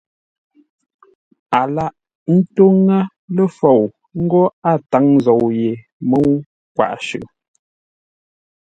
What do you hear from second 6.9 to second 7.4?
shʉʼʉ,